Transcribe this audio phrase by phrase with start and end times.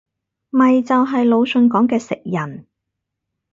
[0.49, 2.65] 咪就係魯迅講嘅食人